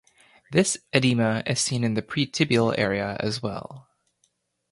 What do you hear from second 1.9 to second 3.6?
the pretibial area as